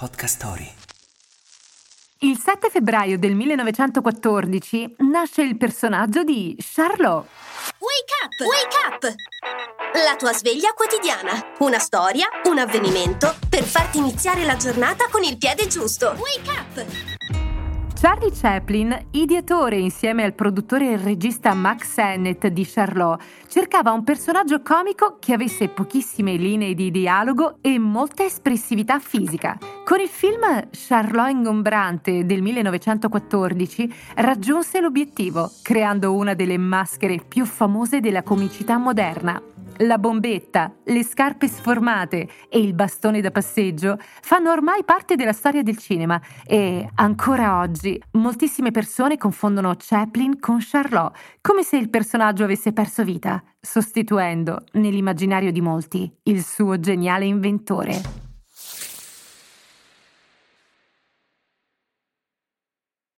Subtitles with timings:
[0.00, 0.72] Podcast Story.
[2.20, 7.26] Il 7 febbraio del 1914 nasce il personaggio di Charlot.
[7.78, 8.40] Wake up!
[8.48, 9.14] Wake up!
[10.02, 11.54] La tua sveglia quotidiana.
[11.58, 16.16] Una storia, un avvenimento per farti iniziare la giornata con il piede giusto.
[16.16, 17.19] Wake up!
[18.00, 24.62] Charlie Chaplin, ideatore insieme al produttore e regista Max Sennett di Charlot, cercava un personaggio
[24.62, 29.58] comico che avesse pochissime linee di dialogo e molta espressività fisica.
[29.84, 38.00] Con il film Charlot ingombrante del 1914 raggiunse l'obiettivo, creando una delle maschere più famose
[38.00, 39.42] della comicità moderna.
[39.82, 45.62] La bombetta, le scarpe sformate e il bastone da passeggio fanno ormai parte della storia
[45.62, 52.44] del cinema e ancora oggi moltissime persone confondono Chaplin con Charlot, come se il personaggio
[52.44, 58.19] avesse perso vita, sostituendo nell'immaginario di molti il suo geniale inventore.